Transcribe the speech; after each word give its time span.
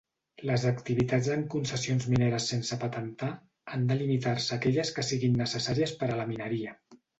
Les 0.49 0.63
activitats 0.69 1.27
en 1.33 1.43
concessions 1.55 2.07
mineres 2.13 2.47
sense 2.55 2.79
patentar 2.85 3.31
han 3.75 3.85
de 3.93 3.99
limitar-se 4.01 4.53
a 4.57 4.59
aquelles 4.59 4.95
que 4.99 5.07
siguin 5.13 5.39
necessàries 5.45 5.97
per 6.03 6.11
a 6.13 6.21
la 6.25 6.29
mineria. 6.35 6.77